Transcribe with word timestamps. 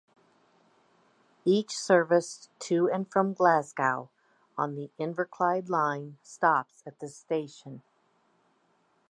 Each 1.45 1.77
service 1.77 2.49
to 2.61 2.89
and 2.89 3.07
from 3.11 3.33
Glasgow 3.35 4.09
on 4.57 4.73
the 4.73 4.89
Inverclyde 4.99 5.69
Line 5.69 6.17
stops 6.23 6.81
at 6.87 6.99
this 6.99 7.15
station. 7.15 7.83